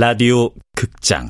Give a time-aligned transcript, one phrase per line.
[0.00, 1.28] 라디오 극장.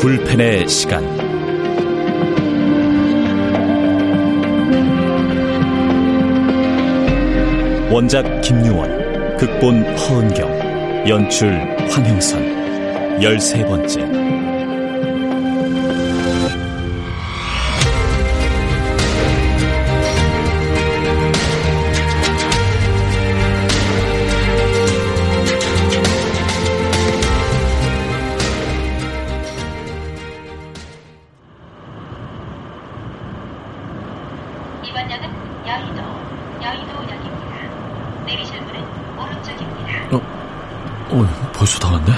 [0.00, 1.19] 불펜의 시간
[8.00, 11.50] 원작 김유원 극본 허은경 연출
[11.90, 13.20] 황형선.
[13.22, 14.39] 열세 번째
[41.60, 42.12] 벌써 다 왔네?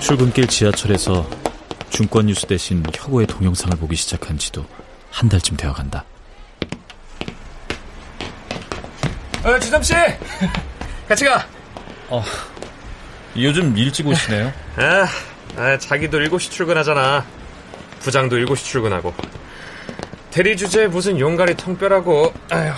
[0.00, 1.28] 출근길 지하철에서
[1.90, 4.64] 중권 뉴스 대신 혁오의 동영상을 보기 시작한 지도
[5.10, 6.04] 한 달쯤 되어 간다.
[9.44, 9.94] 어, 주담씨!
[11.06, 11.46] 같이 가!
[12.08, 12.24] 어,
[13.36, 14.52] 요즘 일찍 오시네요?
[14.76, 15.08] 아,
[15.56, 17.24] 아, 자기도 7시 출근하잖아.
[18.00, 19.14] 부장도 7시 출근하고.
[20.30, 22.32] 대리 주제에 무슨 용가리 통뼈라고.
[22.50, 22.72] 아휴.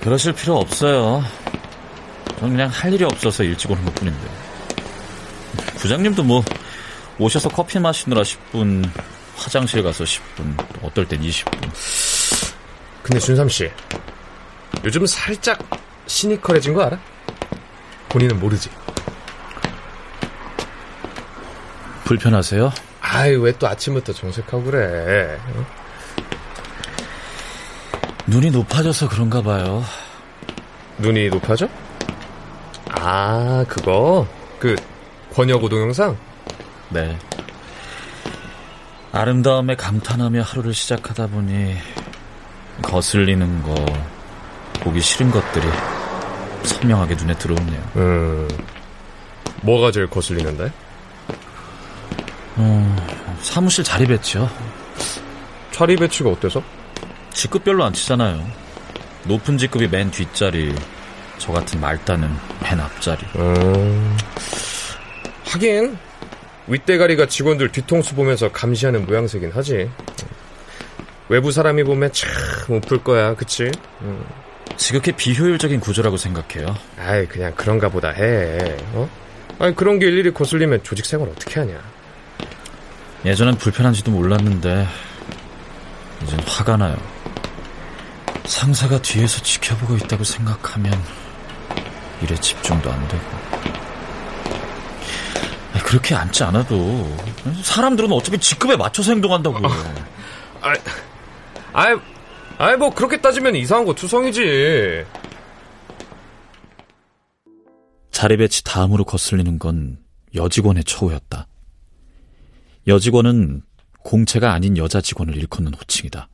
[0.00, 1.24] 그러실 필요 없어요.
[2.40, 4.18] 전 그냥 할 일이 없어서 일찍 오는 것 뿐인데.
[5.76, 6.42] 부장님도 뭐,
[7.18, 8.88] 오셔서 커피 마시느라 10분,
[9.36, 12.52] 화장실 가서 10분, 어떨 땐 20분.
[13.02, 13.70] 근데 준삼씨,
[14.84, 15.58] 요즘 살짝
[16.06, 16.98] 시니컬해진 거 알아?
[18.08, 18.70] 본인은 모르지.
[22.12, 22.70] 불편하세요?
[23.00, 25.38] 아이, 왜 또 아침부터 정색하고 그래.
[25.54, 25.66] 어?
[28.26, 29.82] 눈이 높아져서 그런가 봐요.
[30.98, 31.68] 눈이 높아져?
[32.90, 34.26] 아, 그거?
[34.58, 34.76] 그,
[35.34, 36.16] 권혁우 동영상?
[36.90, 37.18] 네.
[39.12, 41.76] 아름다움에 감탄하며 하루를 시작하다 보니
[42.82, 43.74] 거슬리는 거,
[44.80, 45.66] 보기 싫은 것들이
[46.64, 47.82] 선명하게 눈에 들어오네요.
[47.96, 48.48] 음,
[49.62, 50.70] 뭐가 제일 거슬리는데?
[52.56, 52.96] 어,
[53.40, 54.48] 사무실 자리 배치요.
[55.70, 56.62] 자리 배치가 어때서?
[57.32, 58.46] 직급별로 안 치잖아요.
[59.24, 60.74] 높은 직급이 맨 뒷자리,
[61.38, 62.28] 저 같은 말단은
[62.62, 63.24] 맨 앞자리.
[63.36, 64.16] 음,
[65.46, 65.96] 하긴
[66.66, 69.90] 윗대가리가 직원들 뒤통수 보면서 감시하는 모양새긴 하지.
[71.28, 72.30] 외부 사람이 보면 참
[72.68, 73.70] 웃을 거야, 그치?
[74.02, 74.24] 음.
[74.76, 76.74] 지극히 비효율적인 구조라고 생각해요.
[76.98, 78.76] 아이, 그냥 그런가 보다 해.
[78.92, 79.08] 어?
[79.58, 81.80] 아니, 그런 게 일일이 거슬리면 조직 생활 어떻게 하냐.
[83.24, 84.86] 예전엔 불편한지도 몰랐는데
[86.22, 86.96] 이젠 화가 나요.
[88.44, 90.92] 상사가 뒤에서 지켜보고 있다고 생각하면
[92.20, 93.22] 일에 집중도 안 되고.
[95.84, 97.16] 그렇게 앉지 않아도
[97.62, 99.58] 사람들은 어차피 직급에 맞춰서 행동한다고.
[100.62, 100.74] 아,
[101.72, 102.00] 아,
[102.58, 105.04] 아, 뭐 그렇게 따지면 이상한 거 투성이지.
[108.10, 109.98] 자리 배치 다음으로 거슬리는 건
[110.34, 111.46] 여직원의 처우였다.
[112.86, 113.62] 여직원은
[114.00, 116.28] 공채가 아닌 여자 직원을 일컫는 호칭이다.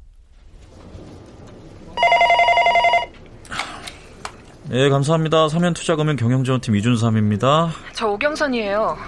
[4.70, 5.48] 네, 감사합니다.
[5.48, 7.70] 사면투자금융 경영지원팀 이준삼입니다.
[7.94, 8.98] 저 오경선이에요.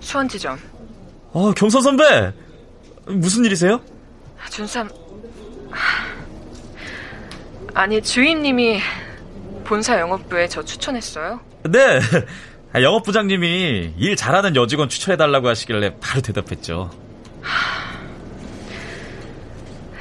[0.00, 0.58] 수원지점.
[1.32, 2.32] 아, 경선 선배!
[3.06, 3.80] 무슨 일이세요?
[4.50, 4.88] 준삼.
[7.74, 8.80] 아니, 주임님이
[9.64, 11.40] 본사 영업부에 저 추천했어요?
[11.64, 12.00] 네.
[12.74, 16.90] 아, 영업 부장님이 일 잘하는 여직원 추천해달라고 하시길래 바로 대답했죠.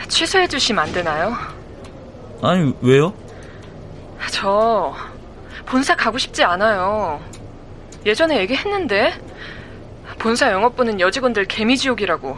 [0.07, 1.35] 취소해 주시면 안 되나요?
[2.41, 3.13] 아니, 왜요?
[4.31, 4.95] 저
[5.67, 7.21] 본사 가고 싶지 않아요.
[8.07, 9.13] 예전에 얘기했는데
[10.17, 12.35] 본사 영업부는 여직원들 개미지옥이라고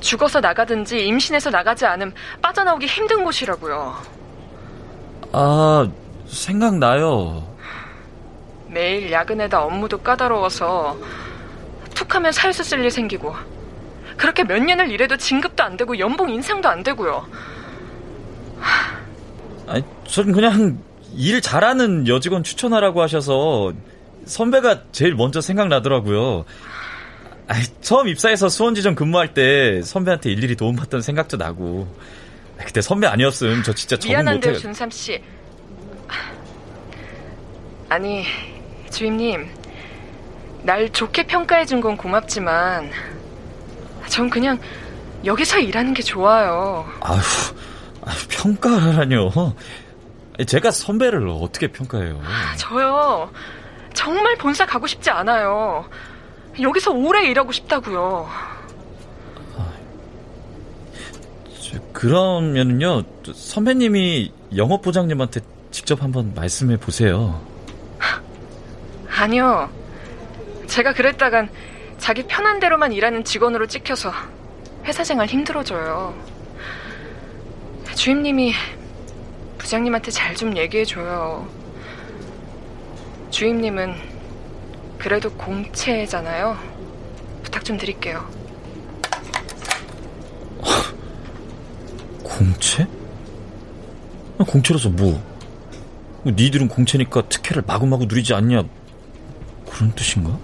[0.00, 2.12] 죽어서 나가든지 임신해서 나가지 않음
[2.42, 3.94] 빠져나오기 힘든 곳이라고요.
[5.30, 5.88] 아,
[6.26, 7.53] 생각나요.
[8.74, 10.98] 매일 야근에다 업무도 까다로워서
[11.94, 13.34] 툭 하면 사유서 쓸 일 생기고
[14.16, 17.26] 그렇게 몇 년을 일해도 진급도 안 되고 연봉 인상도 안 되고요.
[19.66, 20.78] 아니, 전 그냥
[21.14, 23.72] 일 잘하는 여직원 추천하라고 하셔서
[24.26, 26.44] 선배가 제일 먼저 생각나더라고요.
[27.46, 31.86] 아니, 처음 입사해서 수원지점 근무할 때 선배한테 일일이 도움받던 생각도 나고
[32.58, 34.22] 그때 선배 아니었음 저 진짜 적응 못해.
[34.22, 35.22] 미안한데요, 준삼 씨.
[37.88, 38.24] 아니,
[38.94, 39.48] 주임님.
[40.62, 42.90] 날 좋게 평가해 준 건 고맙지만,
[44.08, 44.58] 전 그냥
[45.24, 46.86] 여기서 일하는 게 좋아요.
[47.00, 47.20] 아휴,
[48.28, 49.30] 평가라뇨.
[50.46, 52.20] 제가 선배를 어떻게 평가해요?
[52.56, 53.30] 저요.
[53.92, 55.84] 정말 본사 가고 싶지 않아요.
[56.60, 58.28] 여기서 오래 일하고 싶다고요.
[61.92, 63.02] 그러면요,
[63.34, 67.40] 선배님이 영업부장님한테 직접 한번 말씀해 보세요.
[69.16, 69.70] 아니요.
[70.66, 71.48] 제가 그랬다간
[71.98, 74.12] 자기 편한 대로만 일하는 직원으로 찍혀서
[74.84, 76.14] 회사 생활 힘들어져요.
[77.94, 78.52] 주임님이
[79.58, 81.48] 부장님한테 잘 좀 얘기해줘요.
[83.30, 83.94] 주임님은
[84.98, 86.58] 그래도 공채잖아요.
[87.42, 88.28] 부탁 좀 드릴게요.
[92.22, 92.86] 공채?
[94.38, 95.22] 공채로서 뭐?
[96.26, 98.64] 니들은 공채니까 특혜를 마구마구 누리지 않냐?
[99.74, 100.38] 그런 뜻인가?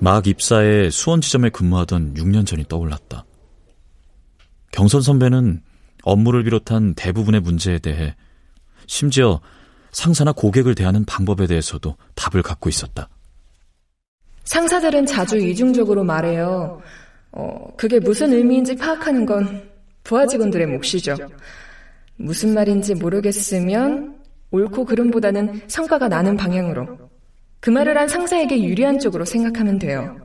[0.00, 3.24] 막 입사해 수원 지점에 근무하던 6년 전이 떠올랐다.
[4.72, 5.62] 경선 선배는
[6.02, 8.16] 업무를 비롯한 대부분의 문제에 대해
[8.86, 9.40] 심지어
[9.92, 13.08] 상사나 고객을 대하는 방법에 대해서도 답을 갖고 있었다.
[14.44, 16.80] 상사들은 자주 이중적으로 말해요.
[17.32, 19.70] 어, 그게 무슨 의미인지 파악하는 건
[20.02, 21.16] 부하 직원들의 몫이죠.
[22.16, 24.18] 무슨 말인지 모르겠으면
[24.50, 27.09] 옳고 그름보다는 성과가 나는 방향으로
[27.60, 30.16] 그 말을 한 상사에게 유리한 쪽으로 생각하면 돼요.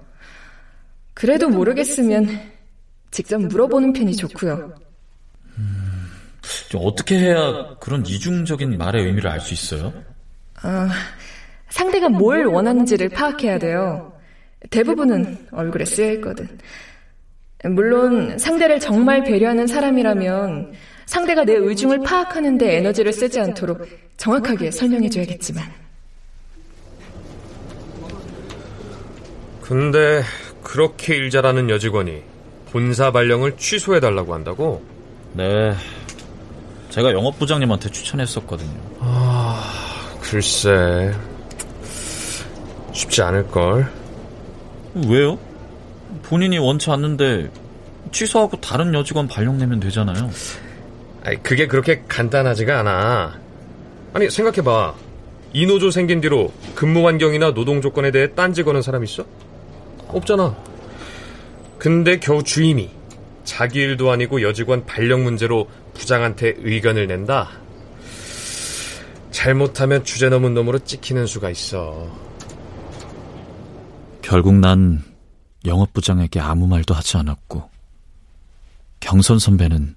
[1.14, 2.28] 그래도 모르겠으면
[3.12, 4.74] 직접 물어보는 편이 좋고요.
[5.58, 6.08] 음,
[6.76, 9.94] 어떻게 해야 그런 이중적인 말의 의미를 알 수 있어요?
[10.62, 10.90] 아,
[11.70, 14.14] 상대가 뭘 원하는지를 파악해야 돼요.
[14.70, 16.48] 대부분은 얼굴에 쓰여 있거든.
[17.66, 20.74] 물론 상대를 정말 배려하는 사람이라면
[21.06, 25.85] 상대가 내 의중을 파악하는데 에너지를 쓰지 않도록 정확하게 설명해줘야겠지만.
[29.68, 30.22] 근데
[30.62, 32.22] 그렇게 일 잘하는 여직원이
[32.72, 34.84] 본사 발령을 취소해달라고 한다고?
[35.34, 35.74] 네.
[36.92, 38.80] 제가 영업부장님한테 추천했었거든요.
[39.00, 41.16] 아, 글쎄.
[42.94, 43.92] 쉽지 않을걸.
[45.08, 45.40] 왜요?
[46.22, 47.50] 본인이 원치 않는데
[48.12, 50.30] 취소하고 다른 여직원 발령 내면 되잖아요.
[51.24, 53.40] 아니, 그게 그렇게 간단하지가 않아.
[54.14, 54.94] 아니, 생각해봐.
[55.54, 59.26] 이 노조 생긴 뒤로 근무 환경이나 노동 조건에 대해 딴지 거는 사람 있어?
[60.18, 60.56] 없잖아.
[61.78, 62.90] 근데 겨우 주임이
[63.44, 67.50] 자기 일도 아니고 여직원 발령 문제로 부장한테 의견을 낸다?
[69.32, 72.10] 잘못하면 주제 넘은 놈으로 찍히는 수가 있어.
[74.22, 75.04] 결국 난
[75.66, 77.70] 영업부장에게 아무 말도 하지 않았고
[79.00, 79.96] 경선 선배는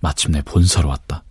[0.00, 1.24] 마침내 본사로 왔다.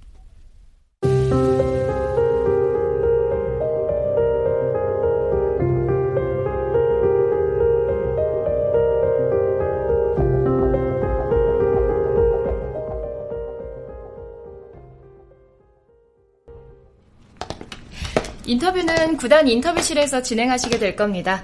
[18.71, 21.44] 인터뷰는 구단 인터뷰실에서 진행하시게 될 겁니다.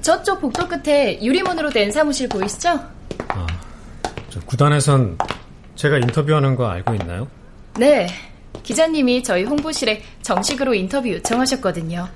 [0.00, 2.68] 저쪽 복도 끝에 유리문으로 된 사무실 보이시죠?
[3.28, 3.46] 아,
[4.46, 5.18] 구단에선
[5.74, 7.28] 제가 인터뷰하는 거 알고 있나요?
[7.78, 8.08] 네.
[8.62, 12.06] 기자님이 저희 홍보실에 정식으로 인터뷰 요청하셨거든요.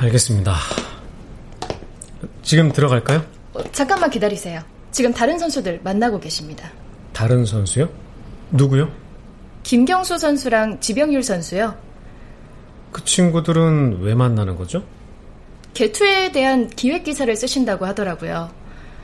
[0.00, 0.54] 알겠습니다.
[2.42, 3.24] 지금 들어갈까요?
[3.54, 4.60] 어, 잠깐만 기다리세요.
[4.90, 6.70] 지금 다른 선수들 만나고 계십니다.
[7.12, 7.88] 다른 선수요?
[8.50, 8.90] 누구요?
[9.62, 11.74] 김경수 선수랑 지병율 선수요.
[12.94, 14.84] 그 친구들은 왜 만나는 거죠?
[15.74, 18.48] 개투에 대한 기획 기사를 쓰신다고 하더라고요.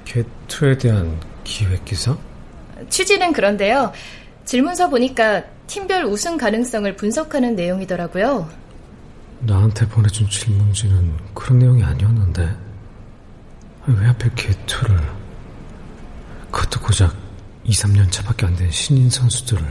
[0.04, 2.16] 개투에 대한 기획 기사?
[2.88, 3.92] 취지는 그런데요.
[4.44, 8.48] 질문서 보니까 팀별 우승 가능성을 분석하는 내용이더라고요.
[9.40, 12.48] 나한테 보내준 질문지는 그런 내용이 아니었는데
[13.88, 15.00] 왜 하필 개투를
[16.52, 17.12] 그것도 고작
[17.64, 19.64] 2, 3년 차밖에 안 된 신인 선수들을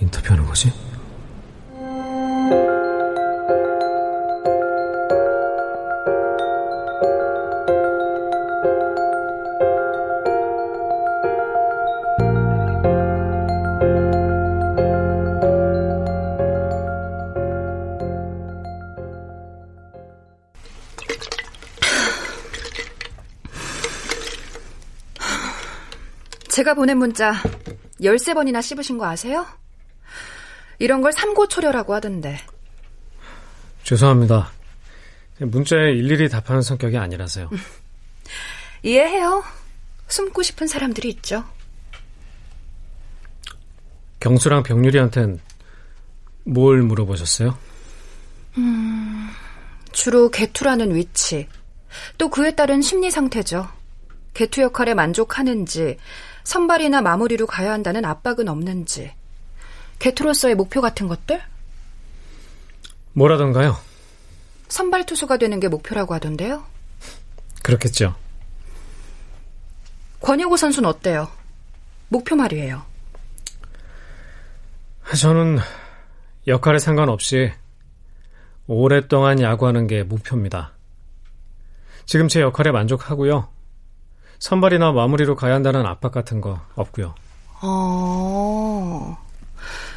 [0.00, 0.72] 인터뷰하는 거지?
[26.66, 27.32] 제가 보낸 문자
[28.00, 29.46] 13번이나 씹으신 거 아세요?
[30.80, 32.40] 이런 걸 삼고초려라고 하던데.
[33.84, 34.50] 죄송합니다.
[35.38, 37.50] 문자에 일일이 답하는 성격이 아니라서요.
[38.82, 39.44] 이해해요.
[40.08, 41.44] 숨고 싶은 사람들이 있죠.
[44.18, 45.38] 경수랑 병유리한텐
[46.46, 47.56] 뭘 물어보셨어요?
[48.58, 49.28] 음,
[49.92, 51.48] 주로 개투라는 위치,
[52.18, 53.68] 또 그에 따른 심리 상태죠.
[54.34, 55.98] 개투 역할에 만족하는지,
[56.46, 59.12] 선발이나 마무리로 가야 한다는 압박은 없는지,
[59.98, 61.42] 개투로서의 목표 같은 것들?
[63.14, 63.76] 뭐라던가요?
[64.68, 66.64] 선발 투수가 되는 게 목표라고 하던데요?
[67.64, 68.14] 그렇겠죠.
[70.20, 71.28] 권혁우 선수는 어때요?
[72.10, 72.84] 목표 말이에요.
[75.20, 75.58] 저는
[76.46, 77.50] 역할에 상관없이
[78.68, 80.74] 오랫동안 야구하는 게 목표입니다.
[82.04, 83.55] 지금 제 역할에 만족하고요.
[84.38, 87.14] 선발이나 마무리로 가야 한다는 압박 같은 거 없고요.
[87.62, 89.18] 어.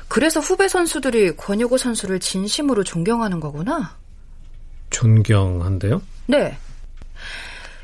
[0.07, 3.95] 그래서 후배 선수들이 권혁우 선수를 진심으로 존경하는 거구나.
[4.89, 6.01] 존경한데요?
[6.27, 6.57] 네.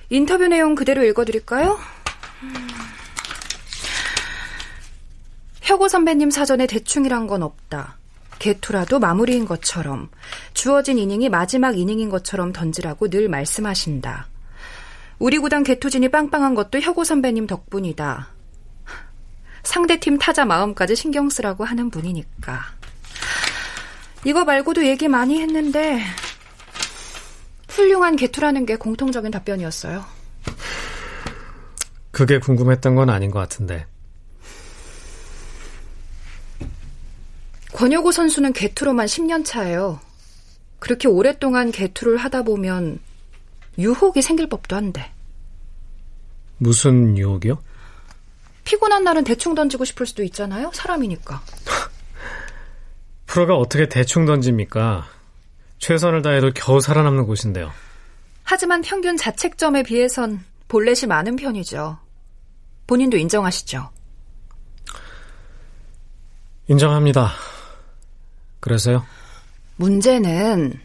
[0.09, 1.77] 인터뷰 내용 그대로 읽어드릴까요?
[5.61, 7.97] 혁오 선배님 사전에 대충이란 건 없다.
[8.39, 10.09] 개투라도 마무리인 것처럼
[10.53, 14.27] 주어진 이닝이 마지막 이닝인 것처럼 던지라고 늘 말씀하신다.
[15.19, 18.29] 우리 구단 개투진이 빵빵한 것도 혁오 선배님 덕분이다.
[19.63, 22.61] 상대팀 타자 마음까지 신경 쓰라고 하는 분이니까.
[24.25, 26.01] 이거 말고도 얘기 많이 했는데
[27.69, 30.05] 훌륭한 개투라는 게 공통적인 답변이었어요.
[32.11, 33.85] 그게 궁금했던 건 아닌 것 같은데.
[37.73, 39.99] 권혁우 선수는 개투로만 10년 차예요.
[40.79, 42.99] 그렇게 오랫동안 개투를 하다 보면
[43.77, 45.11] 유혹이 생길 법도 한데.
[46.57, 47.61] 무슨 유혹이요?
[48.63, 50.71] 피곤한 날은 대충 던지고 싶을 수도 있잖아요.
[50.73, 51.41] 사람이니까.
[53.27, 55.05] 프로가 어떻게 대충 던집니까?
[55.79, 57.71] 최선을 다해도 겨우 살아남는 곳인데요.
[58.43, 61.97] 하지만 평균 자책점에 비해선 볼넷이 많은 편이죠.
[62.87, 63.89] 본인도 인정하시죠?
[66.67, 67.31] 인정합니다.
[68.59, 69.05] 그래서요?
[69.75, 70.79] 문제는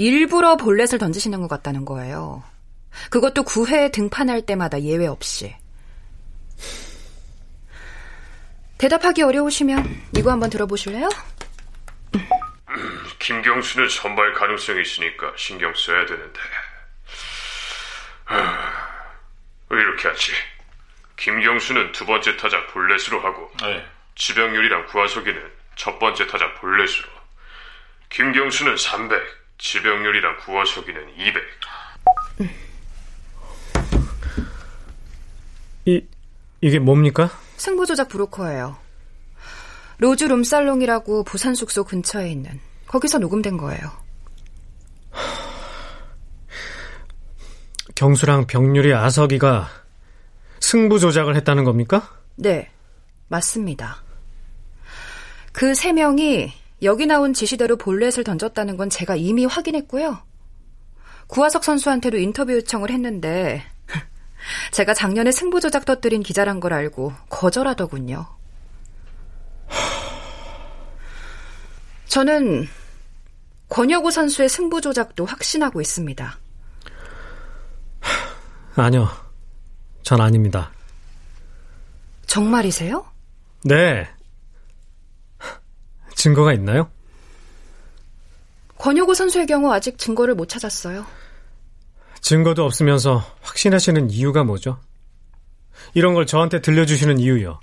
[0.00, 2.42] 일부러 볼넷을 던지시는 것 같다는 거예요.
[3.10, 5.54] 그것도 9회에 등판할 때마다 예외 없이.
[8.78, 9.84] 대답하기 어려우시면
[10.16, 11.06] 이거 한번 들어보실래요?
[13.18, 16.40] 김경수는 선발 가능성이 있으니까 신경 써야 되는데.
[19.70, 20.32] 이렇게 하지.
[21.16, 23.86] 김경수는 두 번째 타자 볼넷으로 하고 네.
[24.14, 27.06] 지병률이랑 구하석이는 첫 번째 타자 볼넷으로.
[28.08, 31.42] 김경수는 300, 지병률이랑 구하석이는 200.
[35.86, 36.02] 이
[36.60, 37.30] 이게 뭡니까?
[37.56, 38.76] 승부조작 브로커예요.
[39.98, 43.92] 로즈 룸살롱이라고 부산 숙소 근처에 있는 거기서 녹음된 거예요.
[47.94, 49.68] 경수랑 병률이 아석이가
[50.60, 52.16] 승부 조작을 했다는 겁니까?
[52.36, 52.70] 네,
[53.28, 54.02] 맞습니다.
[55.52, 56.52] 그 세 명이
[56.82, 60.18] 여기 나온 지시대로 볼넷을 던졌다는 건 제가 이미 확인했고요.
[61.26, 63.62] 구하석 선수한테도 인터뷰 요청을 했는데
[64.72, 68.26] 제가 작년에 승부 조작 터뜨린 기자란 걸 알고 거절하더군요.
[72.06, 72.66] 저는
[73.68, 76.38] 권혁우 선수의 승부 조작도 확신하고 있습니다.
[78.74, 79.08] 아니요.
[80.02, 80.72] 전 아닙니다.
[82.26, 83.04] 정말이세요?
[83.64, 84.08] 네.
[86.14, 86.90] 증거가 있나요?
[88.78, 91.04] 권혁우 선수의 경우 아직 증거를 못 찾았어요.
[92.20, 94.78] 증거도 없으면서 확신하시는 이유가 뭐죠?
[95.94, 97.60] 이런 걸 저한테 들려주시는 이유요.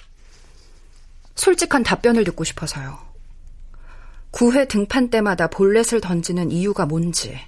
[1.35, 2.99] 솔직한 답변을 듣고 싶어서요.
[4.31, 7.39] 9회 등판 때마다 볼넷을 던지는 이유가 뭔지.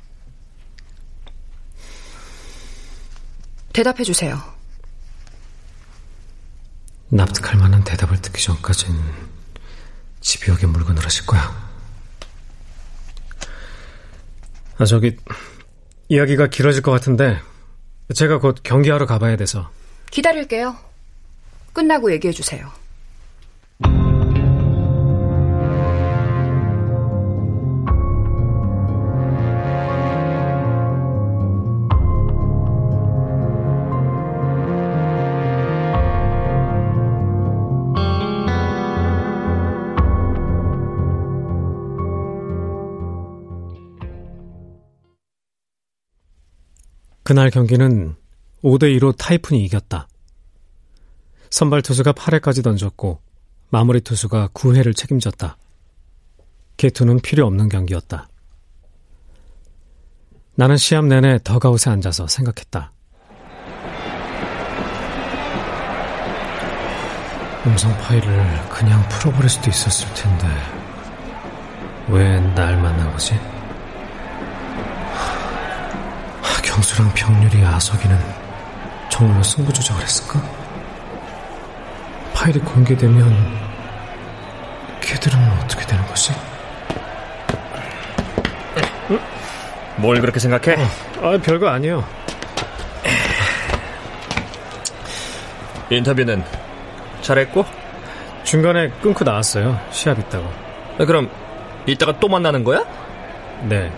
[3.73, 4.37] 대답해 주세요.
[7.09, 8.95] 납득할 만한 대답을 듣기 전까진
[10.21, 11.69] 집요하게 물건을 하실 거야.
[14.77, 15.17] 아, 저기,
[16.07, 17.39] 이야기가 길어질 것 같은데,
[18.15, 19.69] 제가 곧 경기하러 가봐야 돼서.
[20.09, 20.75] 기다릴게요.
[21.73, 22.71] 끝나고 얘기해 주세요.
[47.29, 48.15] 그날 경기는
[48.63, 50.07] 5대2로 타이푼이 이겼다.
[51.51, 53.21] 선발 투수가 8회까지 던졌고
[53.69, 55.55] 마무리 투수가 9회를 책임졌다.
[56.77, 58.27] 개투는 필요 없는 경기였다.
[60.55, 62.93] 나는 시합 내내 더가웃에 앉아서 생각했다.
[67.67, 70.47] 음성 파일을 그냥 풀어버릴 수도 있었을 텐데
[72.07, 73.35] 왜 날 만난 거지?
[76.89, 78.17] 저주랑 병률이 아석이는
[79.09, 80.41] 정말로 승부 조작을 했을까?
[82.33, 83.59] 파일이 공개되면
[84.99, 86.33] 걔들은 어떻게 되는 거지?
[89.97, 90.81] 뭘 그렇게 생각해?
[91.19, 92.03] 어, 아, 별거 아니에요.
[95.91, 96.43] 인터뷰는
[97.21, 97.65] 잘했고?
[98.43, 99.79] 중간에 끊고 나왔어요.
[99.91, 100.51] 시합 있다고.
[100.97, 101.29] 아, 그럼
[101.85, 102.83] 이따가 또 만나는 거야?
[103.63, 103.91] 네.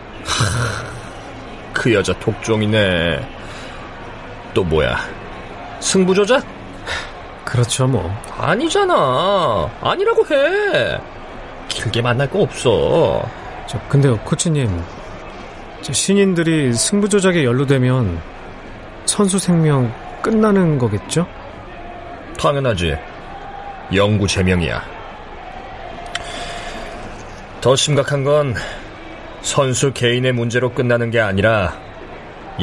[1.74, 3.28] 그 여자 독종이네.
[4.54, 4.98] 또 뭐야?
[5.80, 6.46] 승부조작?
[7.46, 8.16] 그렇죠, 뭐.
[8.38, 9.70] 아니잖아.
[9.82, 10.98] 아니라고 해.
[11.68, 13.28] 길게 만날 거 없어.
[13.68, 14.84] 저, 근데요, 코치님.
[15.82, 18.22] 신인들이 승부 조작에 연루되면
[19.06, 21.28] 선수 생명 끝나는 거겠죠?
[22.38, 22.96] 당연하지.
[23.94, 24.82] 영구 제명이야.
[27.60, 28.56] 더 심각한 건
[29.42, 31.78] 선수 개인의 문제로 끝나는 게 아니라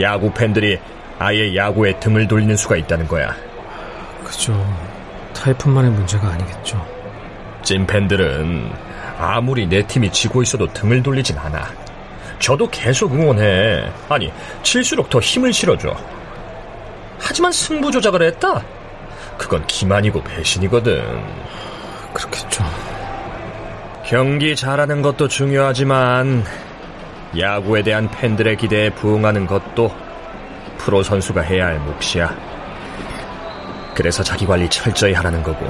[0.01, 0.79] 야구 팬들이
[1.19, 3.35] 아예 야구에 등을 돌리는 수가 있다는 거야.
[4.25, 4.53] 그죠.
[5.35, 6.85] 타이푼만의 문제가 아니겠죠.
[7.63, 8.71] 찐 팬들은
[9.19, 11.69] 아무리 내 팀이 지고 있어도 등을 돌리진 않아.
[12.39, 13.91] 저도 계속 응원해.
[14.09, 14.33] 아니,
[14.63, 15.95] 칠수록 더 힘을 실어줘.
[17.19, 18.63] 하지만 승부 조작을 했다?
[19.37, 21.05] 그건 기만이고 배신이거든.
[22.13, 22.65] 그렇겠죠.
[24.05, 26.45] 경기 잘하는 것도 중요하지만
[27.37, 29.93] 야구에 대한 팬들의 기대에 부응하는 것도
[30.79, 32.35] 프로 선수가 해야 할 몫이야.
[33.95, 35.67] 그래서 자기 관리 철저히 하라는 거고.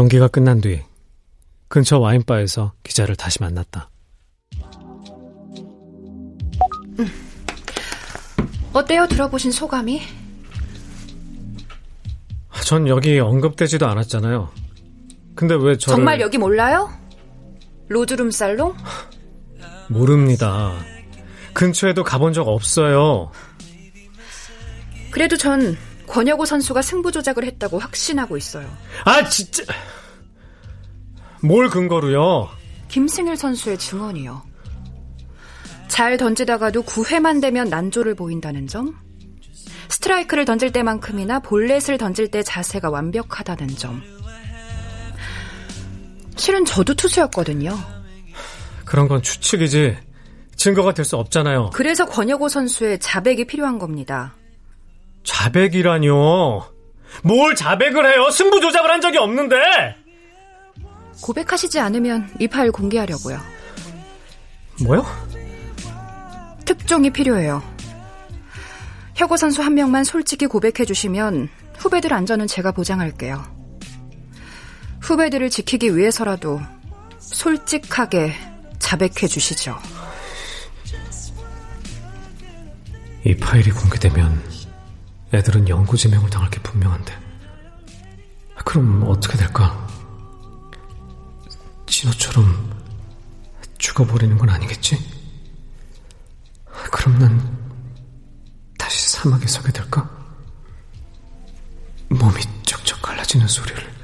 [0.00, 0.80] 경기가 끝난 뒤
[1.68, 3.90] 근처 와인바에서 기자를 다시 만났다.
[6.98, 7.06] 음.
[8.72, 9.06] 어때요?
[9.06, 10.00] 들어보신 소감이?
[12.64, 14.48] 전 여기 언급되지도 않았잖아요.
[15.34, 15.96] 근데 왜 저를...
[15.96, 16.90] 정말 여기 몰라요?
[17.88, 18.74] 로드룸 살롱?
[19.90, 20.78] 모릅니다.
[21.52, 23.32] 근처에도 가본 적 없어요.
[25.10, 25.76] 그래도 전
[26.10, 28.68] 권혁우 선수가 승부 조작을 했다고 확신하고 있어요.
[29.04, 29.62] 아, 진짜.
[31.42, 32.48] 뭘 근거로요?
[32.88, 34.42] 김승일 선수의 증언이요.
[35.88, 38.96] 잘 던지다가도 9회만 되면 난조를 보인다는 점.
[39.88, 44.02] 스트라이크를 던질 때만큼이나 볼넷을 던질 때 자세가 완벽하다는 점.
[46.36, 47.76] 실은 저도 투수였거든요.
[48.84, 49.96] 그런 건 추측이지
[50.56, 51.70] 증거가 될 수 없잖아요.
[51.72, 54.34] 그래서 권혁호 선수의 자백이 필요한 겁니다.
[55.24, 56.64] 자백이라뇨.
[57.22, 58.30] 뭘 자백을 해요?
[58.30, 59.56] 승부 조작을 한 적이 없는데.
[61.22, 63.40] 고백하시지 않으면 이 파일 공개하려고요.
[64.84, 65.04] 뭐요?
[66.64, 67.62] 특종이 필요해요.
[69.14, 73.44] 혁오 선수 한 명만 솔직히 고백해 주시면 후배들 안전은 제가 보장할게요.
[75.02, 76.60] 후배들을 지키기 위해서라도
[77.18, 78.32] 솔직하게
[78.78, 79.76] 자백해 주시죠.
[83.24, 84.42] 이 파일이 공개되면
[85.32, 87.18] 애들은 영구제명을 당할 게 분명한데.
[88.64, 89.86] 그럼 어떻게 될까?
[91.86, 92.70] 진호처럼
[93.78, 94.98] 죽어버리는 건 아니겠지?
[96.90, 97.58] 그럼 난
[98.78, 100.08] 다시 사막에 서게 될까?
[102.08, 103.99] 몸이 쩍쩍 갈라지는 소리를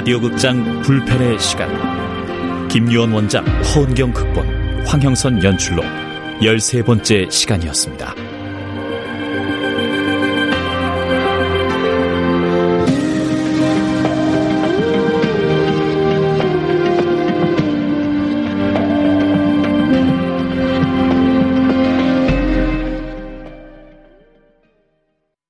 [0.00, 1.68] 라디오 극장 불펜의 시간
[2.68, 5.82] 김유원 원작 허은경 극본 황형선 연출로
[6.40, 8.29] 13번째 시간이었습니다.